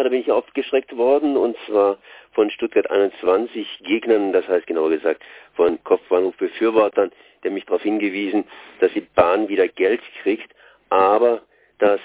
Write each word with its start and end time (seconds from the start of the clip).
ja, 0.00 0.04
da 0.04 0.08
bin 0.08 0.22
ich 0.22 0.32
aufgeschreckt 0.32 0.96
worden 0.96 1.36
und 1.36 1.58
zwar 1.66 1.98
von 2.32 2.50
Stuttgart 2.50 2.90
21 2.90 3.80
Gegnern, 3.84 4.32
das 4.32 4.48
heißt 4.48 4.66
genauer 4.66 4.88
gesagt 4.88 5.22
von 5.54 5.82
Kopfbahnhof-Befürwortern, 5.84 7.12
der 7.44 7.50
mich 7.50 7.66
darauf 7.66 7.82
hingewiesen, 7.82 8.44
dass 8.80 8.90
die 8.94 9.02
Bahn 9.02 9.48
wieder 9.48 9.68
Geld 9.68 10.00
kriegt, 10.22 10.54
aber 10.88 11.42
dass 11.78 12.00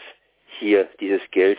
hier 0.59 0.89
dieses 0.99 1.21
Geld 1.31 1.57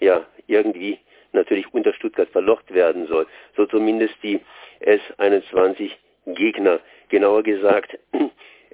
ja 0.00 0.26
irgendwie 0.46 0.98
natürlich 1.32 1.72
unter 1.72 1.94
Stuttgart 1.94 2.28
verlocht 2.28 2.74
werden 2.74 3.06
soll. 3.06 3.26
So 3.56 3.64
zumindest 3.64 4.16
die 4.22 4.40
S21 4.82 5.90
Gegner. 6.26 6.80
Genauer 7.08 7.42
gesagt, 7.44 7.98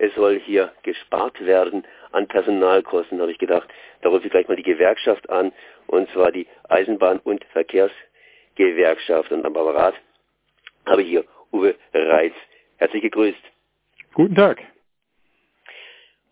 es 0.01 0.15
soll 0.15 0.39
hier 0.39 0.73
gespart 0.85 1.45
werden 1.45 1.85
an 2.12 2.29
Personalkosten, 2.29 3.21
habe 3.21 3.33
ich 3.33 3.39
gedacht. 3.39 3.69
Da 4.03 4.09
rufe 4.09 4.27
ich 4.27 4.31
gleich 4.31 4.46
mal 4.46 4.57
die 4.57 4.63
Gewerkschaft 4.63 5.29
an, 5.29 5.53
und 5.89 6.09
zwar 6.11 6.31
die 6.31 6.46
Eisenbahn- 6.69 7.21
und 7.25 7.45
Verkehrsgewerkschaft. 7.46 9.32
Und 9.32 9.45
am 9.45 9.57
Apparat 9.57 9.95
habe 10.86 11.03
ich 11.03 11.08
hier 11.08 11.25
Uwe 11.53 11.75
Reitz. 11.93 12.35
Herzlich 12.77 13.03
gegrüßt. 13.03 13.43
Guten 14.14 14.36
Tag. 14.36 14.63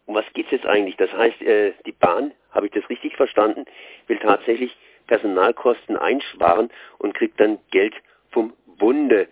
Um 0.06 0.14
was 0.14 0.24
geht 0.34 0.46
es 0.46 0.52
jetzt 0.52 0.66
eigentlich? 0.66 0.96
Das 0.96 1.12
heißt, 1.12 1.42
äh, 1.42 1.72
die 1.84 1.92
Bahn, 1.92 2.32
habe 2.52 2.66
ich 2.66 2.72
das 2.72 2.88
richtig 2.88 3.16
verstanden, 3.16 3.64
will 4.06 4.18
tatsächlich 4.18 4.76
Personalkosten 5.08 5.96
einsparen 5.96 6.70
und 6.98 7.14
kriegt 7.14 7.40
dann 7.40 7.58
Geld 7.72 7.94
vom 8.30 8.52
Bunde. 8.78 9.28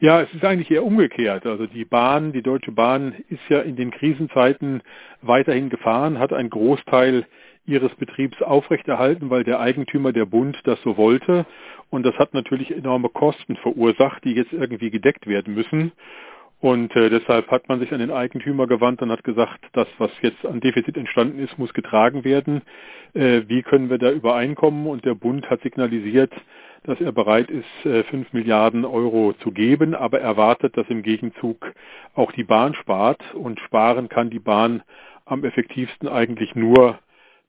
Ja, 0.00 0.20
es 0.20 0.32
ist 0.32 0.44
eigentlich 0.44 0.70
eher 0.70 0.84
umgekehrt. 0.84 1.44
Also 1.44 1.66
die 1.66 1.84
Bahn, 1.84 2.32
die 2.32 2.42
Deutsche 2.42 2.70
Bahn 2.70 3.14
ist 3.28 3.40
ja 3.48 3.60
in 3.60 3.74
den 3.74 3.90
Krisenzeiten 3.90 4.80
weiterhin 5.22 5.70
gefahren, 5.70 6.20
hat 6.20 6.32
einen 6.32 6.50
Großteil 6.50 7.26
ihres 7.66 7.92
Betriebs 7.96 8.40
aufrechterhalten, 8.40 9.28
weil 9.28 9.42
der 9.42 9.58
Eigentümer, 9.58 10.12
der 10.12 10.24
Bund, 10.24 10.56
das 10.64 10.80
so 10.82 10.96
wollte. 10.96 11.46
Und 11.90 12.04
das 12.04 12.14
hat 12.16 12.32
natürlich 12.32 12.70
enorme 12.70 13.08
Kosten 13.08 13.56
verursacht, 13.56 14.24
die 14.24 14.34
jetzt 14.34 14.52
irgendwie 14.52 14.90
gedeckt 14.90 15.26
werden 15.26 15.54
müssen. 15.54 15.90
Und 16.60 16.94
äh, 16.96 17.08
deshalb 17.08 17.50
hat 17.50 17.68
man 17.68 17.78
sich 17.78 17.92
an 17.92 18.00
den 18.00 18.10
Eigentümer 18.10 18.66
gewandt 18.66 19.00
und 19.00 19.12
hat 19.12 19.22
gesagt, 19.22 19.60
das, 19.74 19.86
was 19.98 20.10
jetzt 20.22 20.44
an 20.44 20.60
Defizit 20.60 20.96
entstanden 20.96 21.38
ist, 21.38 21.56
muss 21.58 21.72
getragen 21.72 22.24
werden. 22.24 22.62
Äh, 23.14 23.42
wie 23.46 23.62
können 23.62 23.90
wir 23.90 23.98
da 23.98 24.10
übereinkommen? 24.10 24.86
Und 24.86 25.04
der 25.04 25.14
Bund 25.14 25.48
hat 25.48 25.62
signalisiert, 25.62 26.32
dass 26.82 27.00
er 27.00 27.12
bereit 27.12 27.48
ist, 27.50 27.86
äh, 27.86 28.02
5 28.04 28.32
Milliarden 28.32 28.84
Euro 28.84 29.34
zu 29.34 29.52
geben, 29.52 29.94
aber 29.94 30.20
erwartet, 30.20 30.76
dass 30.76 30.88
im 30.88 31.02
Gegenzug 31.02 31.72
auch 32.14 32.32
die 32.32 32.44
Bahn 32.44 32.74
spart. 32.74 33.22
Und 33.34 33.60
sparen 33.60 34.08
kann 34.08 34.30
die 34.30 34.40
Bahn 34.40 34.82
am 35.26 35.44
effektivsten 35.44 36.08
eigentlich 36.08 36.56
nur 36.56 36.98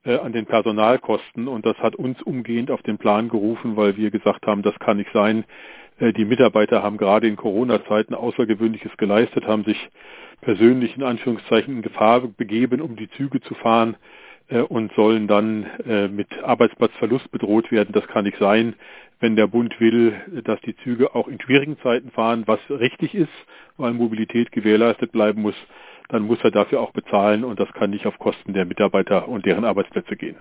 äh, 0.05 0.17
an 0.17 0.33
den 0.33 0.45
Personalkosten. 0.45 1.47
Und 1.47 1.65
das 1.65 1.77
hat 1.79 1.95
uns 1.95 2.21
umgehend 2.21 2.69
auf 2.69 2.83
den 2.83 2.99
Plan 2.99 3.29
gerufen, 3.29 3.75
weil 3.75 3.97
wir 3.97 4.11
gesagt 4.11 4.45
haben, 4.45 4.61
das 4.61 4.77
kann 4.79 4.97
nicht 4.97 5.11
sein. 5.13 5.45
Äh, 5.99 6.13
die 6.13 6.25
Mitarbeiter 6.25 6.83
haben 6.83 6.97
gerade 6.97 7.27
in 7.27 7.35
Corona-Zeiten 7.35 8.13
Außergewöhnliches 8.13 8.95
geleistet, 8.97 9.45
haben 9.45 9.63
sich 9.63 9.89
persönlich 10.41 10.95
in 10.95 11.03
Anführungszeichen 11.03 11.75
in 11.75 11.81
Gefahr 11.81 12.21
begeben, 12.21 12.81
um 12.81 12.95
die 12.95 13.09
Züge 13.11 13.41
zu 13.41 13.53
fahren 13.55 13.97
äh, 14.49 14.61
und 14.61 14.91
sollen 14.93 15.27
dann 15.27 15.65
äh, 15.87 16.07
mit 16.07 16.27
Arbeitsplatzverlust 16.43 17.31
bedroht 17.31 17.71
werden. 17.71 17.91
Das 17.91 18.07
kann 18.07 18.25
nicht 18.25 18.37
sein, 18.39 18.75
wenn 19.19 19.35
der 19.35 19.47
Bund 19.47 19.79
will, 19.81 20.15
dass 20.45 20.61
die 20.61 20.75
Züge 20.77 21.13
auch 21.13 21.27
in 21.27 21.41
schwierigen 21.41 21.77
Zeiten 21.79 22.09
fahren, 22.11 22.43
was 22.45 22.59
richtig 22.69 23.13
ist, 23.13 23.27
weil 23.75 23.91
Mobilität 23.91 24.51
gewährleistet 24.51 25.11
bleiben 25.11 25.41
muss, 25.41 25.55
dann 26.07 26.23
muss 26.23 26.39
er 26.41 26.51
dafür 26.51 26.79
auch 26.79 26.91
bezahlen 26.91 27.43
und 27.43 27.59
das 27.59 27.71
kann 27.73 27.89
nicht 27.89 28.05
auf 28.05 28.17
Kosten 28.17 28.53
der 28.53 28.65
Mitarbeiter 28.65 29.27
und 29.27 29.45
deren 29.45 29.65
Arbeitsplätze 29.65 30.15
gehen. 30.15 30.37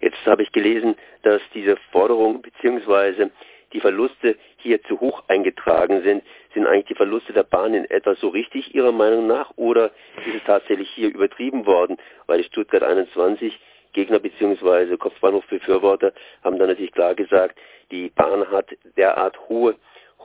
Jetzt 0.00 0.24
habe 0.26 0.42
ich 0.42 0.52
gelesen, 0.52 0.96
dass 1.22 1.40
diese 1.54 1.76
Forderung 1.92 2.42
beziehungsweise 2.42 3.30
die 3.72 3.80
Verluste 3.80 4.36
hier 4.56 4.82
zu 4.84 5.00
hoch 5.00 5.22
eingetragen 5.28 6.02
sind. 6.02 6.22
Sind 6.54 6.66
eigentlich 6.66 6.86
die 6.86 6.94
Verluste 6.94 7.32
der 7.32 7.44
Bahn 7.44 7.74
in 7.74 7.84
etwa 7.84 8.14
so 8.14 8.28
richtig 8.28 8.74
Ihrer 8.74 8.92
Meinung 8.92 9.26
nach 9.26 9.52
oder 9.56 9.86
ist 10.26 10.34
es 10.36 10.44
tatsächlich 10.44 10.90
hier 10.90 11.08
übertrieben 11.08 11.66
worden? 11.66 11.96
Weil 12.26 12.38
die 12.38 12.48
Stuttgart 12.48 12.82
21 12.82 13.58
Gegner 13.92 14.18
bzw. 14.18 14.96
Kopfbahnhofbefürworter 14.96 16.12
haben 16.44 16.58
dann 16.58 16.68
natürlich 16.68 16.92
klar 16.92 17.14
gesagt, 17.14 17.58
die 17.90 18.08
Bahn 18.10 18.48
hat 18.50 18.66
derart 18.96 19.38
hohe 19.48 19.76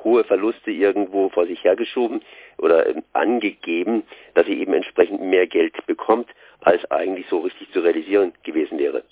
hohe 0.03 0.23
Verluste 0.23 0.71
irgendwo 0.71 1.29
vor 1.29 1.47
sich 1.47 1.63
hergeschoben 1.63 2.21
oder 2.57 2.87
ähm, 2.87 3.03
angegeben, 3.13 4.03
dass 4.35 4.45
sie 4.45 4.59
eben 4.59 4.73
entsprechend 4.73 5.21
mehr 5.21 5.47
Geld 5.47 5.85
bekommt, 5.87 6.29
als 6.61 6.89
eigentlich 6.91 7.27
so 7.27 7.39
richtig 7.39 7.71
zu 7.71 7.79
realisieren 7.79 8.33
gewesen 8.43 8.77
wäre. 8.77 9.03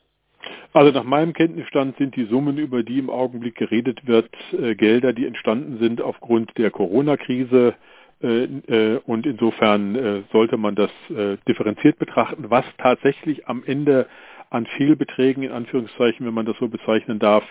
Also 0.74 0.92
nach 0.92 1.04
meinem 1.04 1.34
Kenntnisstand 1.34 1.98
sind 1.98 2.16
die 2.16 2.26
Summen, 2.26 2.58
über 2.58 2.84
die 2.84 2.98
im 2.98 3.10
Augenblick 3.10 3.56
geredet 3.56 4.08
wird, 4.08 4.30
äh, 4.60 4.76
Gelder, 4.76 5.14
die 5.14 5.28
entstanden 5.28 5.78
sind 5.80 6.02
aufgrund 6.02 6.58
der 6.58 6.72
Corona-Krise. 6.72 7.76
Äh, 8.24 8.44
äh, 8.44 9.00
und 9.06 9.26
insofern 9.26 9.96
äh, 9.96 10.22
sollte 10.32 10.58
man 10.58 10.76
das 10.76 10.92
äh, 11.10 11.38
differenziert 11.48 12.00
betrachten. 12.00 12.46
Was 12.50 12.66
tatsächlich 12.78 13.48
am 13.48 13.64
Ende 13.66 14.08
an 14.50 14.66
Fehlbeträgen, 14.66 15.44
in 15.44 15.52
Anführungszeichen, 15.52 16.26
wenn 16.26 16.34
man 16.34 16.46
das 16.46 16.58
so 16.58 16.68
bezeichnen 16.68 17.20
darf, 17.20 17.44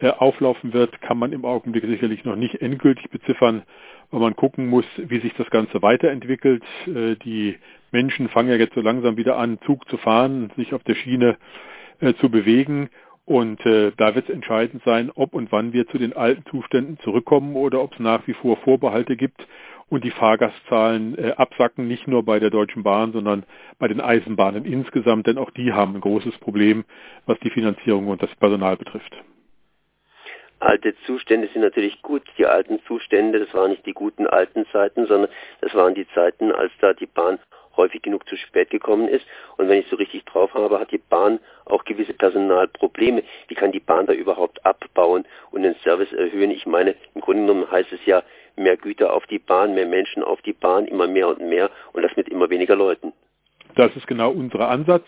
äh, 0.00 0.10
auflaufen 0.10 0.72
wird, 0.74 1.00
kann 1.00 1.18
man 1.18 1.32
im 1.32 1.44
Augenblick 1.44 1.84
sicherlich 1.84 2.24
noch 2.24 2.36
nicht 2.36 2.60
endgültig 2.60 3.08
beziffern, 3.10 3.62
weil 4.10 4.20
man 4.20 4.36
gucken 4.36 4.66
muss, 4.66 4.86
wie 4.96 5.20
sich 5.20 5.34
das 5.34 5.50
Ganze 5.50 5.82
weiterentwickelt. 5.82 6.62
die 6.86 7.58
Menschen 7.92 8.28
fangen 8.28 8.48
ja 8.48 8.56
jetzt 8.56 8.74
so 8.74 8.80
langsam 8.80 9.16
wieder 9.18 9.36
an, 9.36 9.58
Zug 9.66 9.88
zu 9.88 9.98
fahren, 9.98 10.50
sich 10.56 10.72
auf 10.72 10.82
der 10.84 10.94
Schiene 10.94 11.30
äh, 11.32 11.36
zu 12.20 12.30
bewegen. 12.30 12.90
Und 13.24 13.64
äh, 13.66 13.92
da 13.96 14.14
wird 14.14 14.28
es 14.28 14.34
entscheidend 14.34 14.82
sein, 14.84 15.10
ob 15.14 15.34
und 15.34 15.52
wann 15.52 15.74
wir 15.74 15.86
zu 15.88 15.98
den 15.98 16.16
alten 16.16 16.44
Zuständen 16.50 16.98
zurückkommen 17.00 17.56
oder 17.56 17.82
ob 17.82 17.92
es 17.92 17.98
nach 17.98 18.26
wie 18.26 18.32
vor 18.32 18.56
Vorbehalte 18.56 19.16
gibt 19.16 19.46
und 19.90 20.04
die 20.04 20.10
Fahrgastzahlen 20.10 21.18
äh, 21.18 21.32
absacken, 21.36 21.88
nicht 21.88 22.08
nur 22.08 22.24
bei 22.24 22.38
der 22.38 22.50
Deutschen 22.50 22.82
Bahn, 22.82 23.12
sondern 23.12 23.44
bei 23.78 23.88
den 23.88 24.00
Eisenbahnen 24.00 24.64
insgesamt, 24.64 25.26
denn 25.26 25.38
auch 25.38 25.50
die 25.50 25.72
haben 25.72 25.94
ein 25.94 26.00
großes 26.00 26.38
Problem, 26.38 26.84
was 27.26 27.38
die 27.40 27.50
Finanzierung 27.50 28.08
und 28.08 28.22
das 28.22 28.34
Personal 28.36 28.76
betrifft. 28.76 29.14
Alte 30.60 30.94
Zustände 31.06 31.48
sind 31.52 31.62
natürlich 31.62 32.02
gut. 32.02 32.22
Die 32.36 32.46
alten 32.46 32.80
Zustände, 32.86 33.38
das 33.38 33.54
waren 33.54 33.70
nicht 33.70 33.86
die 33.86 33.92
guten 33.92 34.26
alten 34.26 34.66
Zeiten, 34.72 35.06
sondern 35.06 35.30
das 35.60 35.72
waren 35.74 35.94
die 35.94 36.08
Zeiten, 36.14 36.50
als 36.50 36.72
da 36.80 36.94
die 36.94 37.06
Bahn 37.06 37.38
häufig 37.78 38.02
genug 38.02 38.28
zu 38.28 38.36
spät 38.36 38.68
gekommen 38.68 39.08
ist. 39.08 39.24
Und 39.56 39.68
wenn 39.68 39.80
ich 39.80 39.86
so 39.88 39.96
richtig 39.96 40.26
drauf 40.26 40.52
habe, 40.52 40.78
hat 40.78 40.92
die 40.92 40.98
Bahn 40.98 41.40
auch 41.64 41.84
gewisse 41.84 42.12
Personalprobleme. 42.12 43.22
Wie 43.46 43.54
kann 43.54 43.72
die 43.72 43.80
Bahn 43.80 44.06
da 44.06 44.12
überhaupt 44.12 44.64
abbauen 44.66 45.24
und 45.50 45.62
den 45.62 45.76
Service 45.76 46.12
erhöhen? 46.12 46.50
Ich 46.50 46.66
meine, 46.66 46.94
im 47.14 47.22
Grunde 47.22 47.46
genommen 47.46 47.70
heißt 47.70 47.92
es 47.92 48.04
ja, 48.04 48.22
mehr 48.56 48.76
Güter 48.76 49.14
auf 49.14 49.26
die 49.26 49.38
Bahn, 49.38 49.74
mehr 49.74 49.86
Menschen 49.86 50.22
auf 50.22 50.42
die 50.42 50.52
Bahn, 50.52 50.86
immer 50.86 51.06
mehr 51.06 51.28
und 51.28 51.40
mehr 51.40 51.70
und 51.92 52.02
das 52.02 52.14
mit 52.16 52.28
immer 52.28 52.50
weniger 52.50 52.76
Leuten. 52.76 53.12
Das 53.76 53.94
ist 53.96 54.06
genau 54.06 54.30
unser 54.30 54.68
Ansatz. 54.68 55.06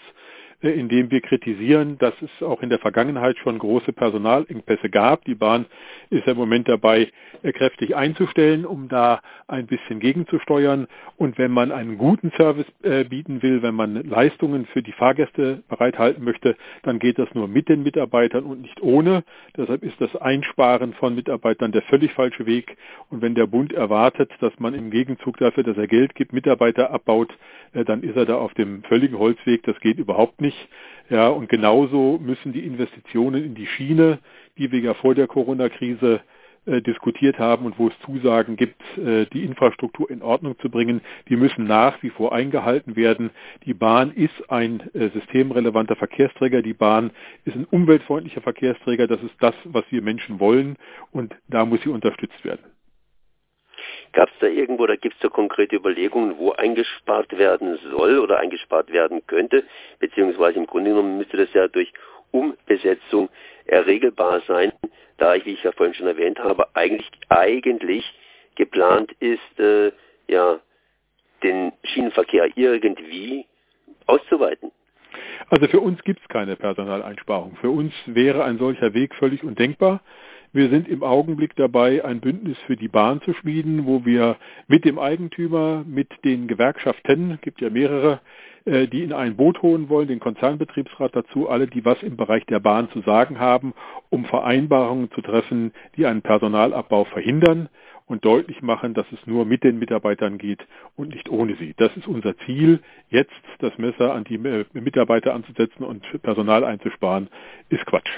Äh, 0.62 0.70
indem 0.72 1.10
wir 1.10 1.20
kritisieren, 1.20 1.96
dass 1.98 2.14
es 2.20 2.46
auch 2.46 2.62
in 2.62 2.68
der 2.68 2.78
Vergangenheit 2.78 3.38
schon 3.38 3.58
große 3.58 3.92
Personalengpässe 3.92 4.90
gab. 4.90 5.24
Die 5.24 5.34
Bahn 5.34 5.64
ist 6.10 6.26
im 6.26 6.36
Moment 6.36 6.68
dabei, 6.68 7.08
äh, 7.42 7.52
kräftig 7.52 7.96
einzustellen, 7.96 8.66
um 8.66 8.88
da 8.88 9.20
ein 9.48 9.66
bisschen 9.66 10.00
gegenzusteuern. 10.00 10.86
Und 11.16 11.38
wenn 11.38 11.50
man 11.50 11.72
einen 11.72 11.96
guten 11.96 12.30
Service 12.36 12.66
äh, 12.82 13.04
bieten 13.04 13.42
will, 13.42 13.62
wenn 13.62 13.74
man 13.74 13.94
Leistungen 14.06 14.66
für 14.66 14.82
die 14.82 14.92
Fahrgäste 14.92 15.62
bereithalten 15.68 16.24
möchte, 16.24 16.56
dann 16.82 16.98
geht 16.98 17.18
das 17.18 17.28
nur 17.34 17.48
mit 17.48 17.68
den 17.68 17.82
Mitarbeitern 17.82 18.44
und 18.44 18.60
nicht 18.60 18.82
ohne. 18.82 19.24
Deshalb 19.56 19.82
ist 19.82 19.98
das 19.98 20.14
Einsparen 20.16 20.92
von 20.94 21.14
Mitarbeitern 21.14 21.72
der 21.72 21.82
völlig 21.82 22.12
falsche 22.12 22.44
Weg. 22.44 22.76
Und 23.08 23.22
wenn 23.22 23.34
der 23.34 23.46
Bund 23.46 23.72
erwartet, 23.72 24.30
dass 24.40 24.52
man 24.58 24.74
im 24.74 24.90
Gegenzug 24.90 25.38
dafür, 25.38 25.62
dass 25.62 25.78
er 25.78 25.86
Geld 25.86 26.14
gibt, 26.14 26.34
Mitarbeiter 26.34 26.90
abbaut, 26.90 27.32
dann 27.72 28.02
ist 28.02 28.16
er 28.16 28.26
da 28.26 28.36
auf 28.36 28.52
dem 28.54 28.82
völligen 28.82 29.16
Holzweg. 29.16 29.62
Das 29.62 29.78
geht 29.78 29.98
überhaupt 29.98 30.40
nicht 30.40 30.49
nicht. 30.50 30.68
Ja, 31.08 31.28
und 31.28 31.48
genauso 31.48 32.18
müssen 32.22 32.52
die 32.52 32.64
Investitionen 32.64 33.44
in 33.44 33.54
die 33.54 33.66
Schiene, 33.66 34.18
die 34.58 34.70
wir 34.70 34.80
ja 34.80 34.94
vor 34.94 35.14
der 35.14 35.26
Corona-Krise 35.26 36.20
äh, 36.66 36.82
diskutiert 36.82 37.38
haben 37.38 37.66
und 37.66 37.78
wo 37.78 37.88
es 37.88 37.94
Zusagen 38.04 38.56
gibt, 38.56 38.80
äh, 38.98 39.26
die 39.26 39.44
Infrastruktur 39.44 40.10
in 40.10 40.22
Ordnung 40.22 40.58
zu 40.60 40.70
bringen, 40.70 41.00
die 41.28 41.36
müssen 41.36 41.64
nach 41.64 42.00
wie 42.02 42.10
vor 42.10 42.32
eingehalten 42.32 42.96
werden. 42.96 43.30
Die 43.64 43.74
Bahn 43.74 44.12
ist 44.12 44.50
ein 44.50 44.80
äh, 44.94 45.08
systemrelevanter 45.10 45.96
Verkehrsträger. 45.96 46.62
Die 46.62 46.74
Bahn 46.74 47.10
ist 47.44 47.56
ein 47.56 47.64
umweltfreundlicher 47.64 48.42
Verkehrsträger. 48.42 49.08
Das 49.08 49.22
ist 49.22 49.34
das, 49.40 49.54
was 49.64 49.84
wir 49.90 50.02
Menschen 50.02 50.38
wollen 50.38 50.76
und 51.10 51.34
da 51.48 51.64
muss 51.64 51.82
sie 51.82 51.90
unterstützt 51.90 52.44
werden. 52.44 52.64
Gab 54.12 54.28
es 54.28 54.34
da 54.40 54.46
irgendwo, 54.46 54.86
da 54.86 54.96
gibt 54.96 55.14
es 55.14 55.20
da 55.20 55.28
konkrete 55.28 55.76
Überlegungen, 55.76 56.36
wo 56.38 56.52
eingespart 56.52 57.36
werden 57.38 57.78
soll 57.90 58.18
oder 58.18 58.38
eingespart 58.38 58.92
werden 58.92 59.24
könnte, 59.26 59.64
beziehungsweise 60.00 60.58
im 60.58 60.66
Grunde 60.66 60.90
genommen 60.90 61.18
müsste 61.18 61.36
das 61.36 61.52
ja 61.52 61.68
durch 61.68 61.92
Umbesetzung 62.32 63.28
erregelbar 63.66 64.42
sein, 64.46 64.72
da 65.18 65.34
ich, 65.34 65.44
wie 65.46 65.52
ich 65.52 65.62
ja 65.62 65.72
vorhin 65.72 65.94
schon 65.94 66.06
erwähnt 66.06 66.38
habe, 66.38 66.66
eigentlich, 66.74 67.10
eigentlich 67.28 68.04
geplant 68.56 69.12
ist, 69.20 69.60
äh, 69.60 69.92
ja, 70.28 70.60
den 71.42 71.72
Schienenverkehr 71.84 72.48
irgendwie 72.56 73.46
auszuweiten. 74.06 74.70
Also 75.48 75.66
für 75.68 75.80
uns 75.80 76.02
gibt 76.04 76.20
es 76.20 76.28
keine 76.28 76.56
Personaleinsparung. 76.56 77.56
Für 77.56 77.70
uns 77.70 77.92
wäre 78.06 78.44
ein 78.44 78.58
solcher 78.58 78.94
Weg 78.94 79.14
völlig 79.14 79.42
undenkbar. 79.42 80.00
Wir 80.52 80.68
sind 80.68 80.88
im 80.88 81.04
Augenblick 81.04 81.54
dabei, 81.54 82.04
ein 82.04 82.18
Bündnis 82.18 82.58
für 82.66 82.74
die 82.76 82.88
Bahn 82.88 83.20
zu 83.22 83.34
schmieden, 83.34 83.86
wo 83.86 84.04
wir 84.04 84.36
mit 84.66 84.84
dem 84.84 84.98
Eigentümer, 84.98 85.84
mit 85.86 86.08
den 86.24 86.48
Gewerkschaften, 86.48 87.38
gibt 87.40 87.60
ja 87.60 87.70
mehrere, 87.70 88.20
äh, 88.64 88.88
die 88.88 89.04
in 89.04 89.12
ein 89.12 89.36
Boot 89.36 89.62
holen 89.62 89.88
wollen, 89.88 90.08
den 90.08 90.18
Konzernbetriebsrat 90.18 91.14
dazu, 91.14 91.48
alle, 91.48 91.68
die 91.68 91.84
was 91.84 92.02
im 92.02 92.16
Bereich 92.16 92.44
der 92.46 92.58
Bahn 92.58 92.90
zu 92.90 93.00
sagen 93.02 93.38
haben, 93.38 93.74
um 94.08 94.24
Vereinbarungen 94.24 95.12
zu 95.12 95.20
treffen, 95.20 95.72
die 95.96 96.06
einen 96.06 96.22
Personalabbau 96.22 97.04
verhindern 97.04 97.68
und 98.06 98.24
deutlich 98.24 98.60
machen, 98.60 98.92
dass 98.92 99.06
es 99.12 99.24
nur 99.26 99.44
mit 99.44 99.62
den 99.62 99.78
Mitarbeitern 99.78 100.36
geht 100.36 100.66
und 100.96 101.10
nicht 101.10 101.28
ohne 101.28 101.54
sie. 101.58 101.74
Das 101.76 101.96
ist 101.96 102.08
unser 102.08 102.36
Ziel. 102.38 102.80
Jetzt 103.08 103.30
das 103.60 103.78
Messer 103.78 104.14
an 104.14 104.24
die 104.24 104.34
äh, 104.34 104.64
Mitarbeiter 104.72 105.32
anzusetzen 105.32 105.84
und 105.84 106.02
Personal 106.22 106.64
einzusparen, 106.64 107.28
ist 107.68 107.86
Quatsch. 107.86 108.10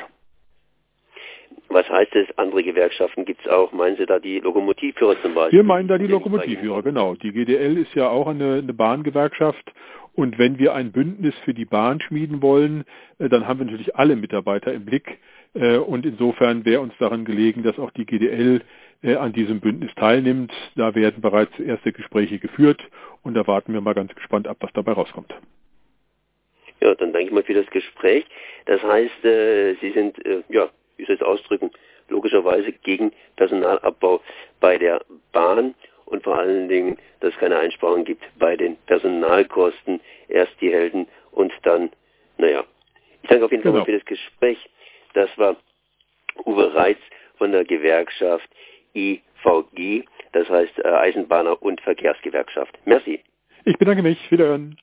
Was 1.73 1.89
heißt 1.89 2.15
es, 2.17 2.39
andere 2.39 2.63
Gewerkschaften 2.63 3.25
gibt 3.25 3.41
es 3.41 3.49
auch? 3.49 3.73
Meinen 3.73 3.97
Sie 3.97 4.07
da 4.07 4.19
die 4.19 4.41
Lokomotivführer 4.41 5.21
zum 5.23 5.35
Beispiel? 5.35 5.61
Wir 5.61 5.65
meinen 5.65 5.89
da 5.89 5.99
die 5.99 6.07
Lokomotivführer, 6.07 6.83
genau. 6.83 7.15
Die 7.15 7.33
GDL 7.33 7.79
ist 7.79 7.95
ja 7.95 8.09
auch 8.09 8.27
eine, 8.27 8.57
eine 8.63 8.75
Bahngewerkschaft 8.75 9.73
und 10.15 10.39
wenn 10.39 10.59
wir 10.59 10.75
ein 10.75 10.93
Bündnis 10.93 11.35
für 11.45 11.55
die 11.55 11.65
Bahn 11.65 12.01
schmieden 12.01 12.43
wollen, 12.43 12.85
äh, 13.19 13.29
dann 13.29 13.49
haben 13.49 13.61
wir 13.61 13.67
natürlich 13.67 13.97
alle 13.97 14.17
Mitarbeiter 14.17 14.73
im 14.73 14.85
Blick 14.85 15.19
äh, 15.55 15.79
und 15.79 16.05
insofern 16.05 16.65
wäre 16.65 16.83
uns 16.83 16.93
daran 16.99 17.25
gelegen, 17.25 17.63
dass 17.63 17.79
auch 17.79 17.91
die 17.93 18.05
GDL 18.05 18.61
äh, 19.03 19.15
an 19.15 19.33
diesem 19.33 19.61
Bündnis 19.61 19.91
teilnimmt. 19.97 20.53
Da 20.77 20.95
werden 20.95 21.23
bereits 21.23 21.59
erste 21.59 21.93
Gespräche 21.93 22.39
geführt 22.39 22.83
und 23.23 23.35
da 23.35 23.47
warten 23.47 23.73
wir 23.73 23.81
mal 23.81 23.95
ganz 23.95 24.15
gespannt 24.15 24.47
ab, 24.47 24.59
was 24.61 24.73
dabei 24.75 24.93
rauskommt. 24.93 25.33
Ja, 26.81 26.95
dann 26.95 27.13
danke 27.13 27.29
ich 27.29 27.33
mal 27.33 27.45
für 27.45 27.55
das 27.55 27.67
Gespräch. 27.71 28.27
Das 28.67 28.83
heißt, 28.83 29.23
Sie 29.23 29.93
sind 29.95 30.17
ja 30.49 30.69
wie 31.03 31.07
soll 31.07 31.17
ich 31.17 31.21
es 31.21 31.27
ausdrücken, 31.27 31.71
logischerweise 32.09 32.73
gegen 32.73 33.13
Personalabbau 33.37 34.21
bei 34.61 34.79
der 34.79 35.03
Bahn 35.33 35.75
und 36.07 36.23
vor 36.23 36.39
allen 36.39 36.69
Dingen, 36.69 36.97
dass 37.21 37.33
es 37.33 37.41
keine 37.41 37.59
Einsparungen 37.59 38.05
gibt 38.05 38.23
bei 38.39 38.57
den 38.57 38.77
Personalkosten, 38.87 40.01
erst 40.29 40.53
die 40.61 40.73
Helden 40.73 41.09
und 41.33 41.53
dann, 41.63 41.91
naja. 42.39 42.65
Ich 43.23 43.29
danke 43.29 43.45
auf 43.45 43.51
jeden 43.51 43.63
Fall 43.63 43.73
genau. 43.73 43.85
für 43.85 43.93
das 43.93 44.05
Gespräch. 44.05 44.59
Das 45.15 45.31
war 45.39 45.57
Uwe 46.45 46.75
Reitz 46.75 47.01
von 47.39 47.53
der 47.53 47.65
Gewerkschaft 47.65 48.49
IVG, 48.95 50.05
das 50.33 50.49
heißt 50.49 50.79
äh, 50.79 50.89
Eisenbahner- 50.89 51.61
und 51.61 51.81
Verkehrsgewerkschaft. 51.81 52.79
Merci. 52.85 53.21
Ich 53.65 53.79
bedanke 53.79 54.03
mich. 54.03 54.31
Wiederhören. 54.31 54.77